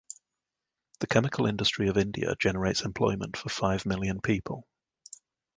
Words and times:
The 1.01 1.05
chemical 1.05 1.45
industry 1.45 1.87
of 1.87 1.95
India 1.95 2.33
generates 2.39 2.81
employment 2.81 3.37
for 3.37 3.49
five 3.49 3.85
million 3.85 4.19
people. 4.19 4.65